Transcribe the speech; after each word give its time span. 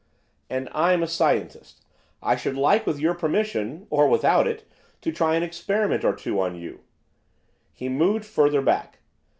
'And 0.49 0.67
I'm 0.71 1.03
a 1.03 1.07
scientist. 1.07 1.85
I 2.23 2.35
should 2.35 2.57
like, 2.57 2.87
with 2.87 2.99
your 2.99 3.13
permission 3.13 3.85
or 3.91 4.07
without 4.09 4.47
it! 4.47 4.67
to 5.01 5.11
try 5.11 5.35
an 5.35 5.43
experiment 5.43 6.03
or 6.03 6.15
two 6.15 6.39
on 6.41 6.55
you.' 6.55 6.79
He 7.71 7.87
moved 7.87 8.25
further 8.25 8.63
back. 8.63 8.97